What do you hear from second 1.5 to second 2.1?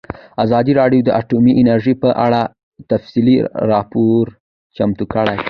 انرژي په